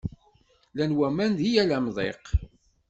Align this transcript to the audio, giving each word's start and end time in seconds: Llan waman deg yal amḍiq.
Llan 0.71 0.91
waman 0.99 1.31
deg 1.37 1.47
yal 1.53 1.71
amḍiq. 1.77 2.23